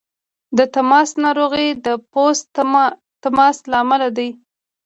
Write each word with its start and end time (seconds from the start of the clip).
د 0.57 0.59
تماس 0.75 1.09
ناروغۍ 1.23 1.67
د 1.85 1.87
پوست 2.11 2.43
تماس 3.25 3.57
له 3.71 3.75
امله 3.83 4.09
دي. 4.17 4.29